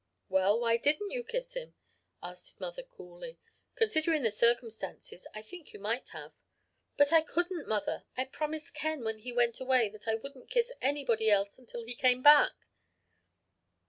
"'Well, 0.29 0.59
why 0.61 0.77
didn't 0.77 1.11
you 1.11 1.23
kiss 1.23 1.53
him?' 1.53 1.75
asked 2.23 2.59
mother 2.59 2.81
coolly. 2.81 3.37
'Considering 3.75 4.23
the 4.23 4.31
circumstances, 4.31 5.27
I 5.35 5.43
think 5.43 5.73
you 5.73 5.79
might 5.79 6.09
have.' 6.09 6.33
"'But 6.97 7.13
I 7.13 7.21
couldn't, 7.21 7.67
mother 7.67 8.05
I 8.17 8.25
promised 8.25 8.73
Ken 8.73 9.03
when 9.03 9.19
he 9.19 9.31
went 9.31 9.59
away 9.59 9.89
that 9.89 10.07
I 10.07 10.15
wouldn't 10.15 10.49
kiss 10.49 10.71
anybody 10.81 11.29
else 11.29 11.59
until 11.59 11.83
he 11.85 11.93
came 11.93 12.23
back.' 12.23 12.55